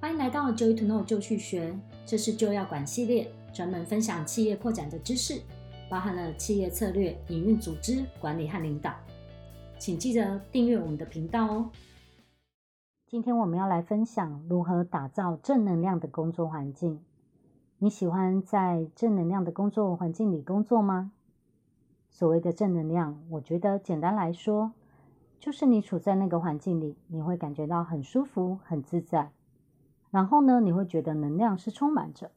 [0.00, 5.42] 欢迎来到 Joy to Know 就去学，这是就要管系列，专门分享企业扩展的知识，
[5.90, 8.94] 包含了企业策略、营运、组织管理和领导。
[9.78, 11.70] 请记得订阅我们的频道哦。
[13.06, 16.98] 今天我们要来分享如何打造正能量的工作环境。
[17.76, 21.12] 你喜欢在正能量的工作环境里工作吗？
[22.08, 24.72] 所谓的正能量，我觉得简单来说，
[25.38, 29.30] 就是你处在那个环境里，你会感觉到很舒服、很自在。
[30.10, 32.30] 然后呢，你会觉得能量是充满着，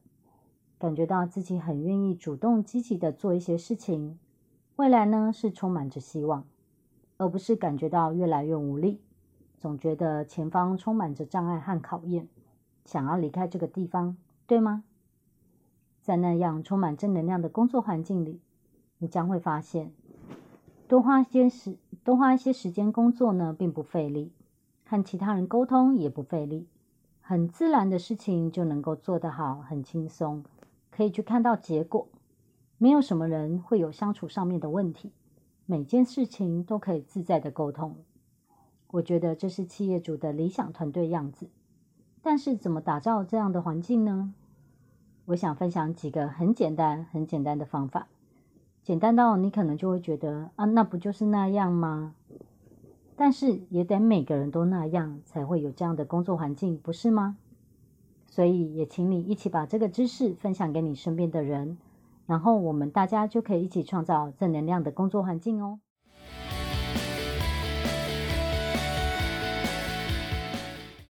[0.78, 4.20] 感觉到自己很愿意主动积极的做一些事情。
[4.76, 6.46] 未来呢，是充满着希望，
[7.18, 9.02] 而不是感觉到越来越无力，
[9.58, 12.28] 总觉得前方充满着障碍和考验，
[12.86, 14.84] 想要离开这个地方，对吗？
[16.02, 18.42] 在那样充满正能量的工作环境里，
[18.98, 19.94] 你将会发现，
[20.88, 24.32] 多花些时，多花一些时间工作呢，并不费力，
[24.86, 26.68] 和其他人沟通也不费力。
[27.26, 30.44] 很自然的事情就能够做得好，很轻松，
[30.92, 32.10] 可以去看到结果。
[32.78, 35.10] 没有什么人会有相处上面的问题，
[35.66, 37.96] 每件事情都可以自在的沟通。
[38.92, 41.48] 我觉得这是企业主的理想团队样子。
[42.22, 44.34] 但是怎么打造这样的环境呢？
[45.28, 48.08] 我想分享几个很简单、很简单的方法。
[48.84, 52.16] 简单到你可能就会觉得啊，那不就是那样吗？
[53.16, 57.38] 但是也得每个人都那样，才会有这样的工作环境，不是吗？
[58.26, 61.78] 所以也请你一起把这个知识分享给你身边的人，
[62.26, 65.80] 然后我们大家就可以一起创造正能量的工作环境哦。